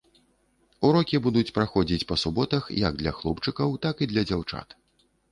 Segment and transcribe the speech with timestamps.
[0.87, 4.75] Урокі будуць праходзіць па суботах як для хлопчыкаў, так і для дзяўчат.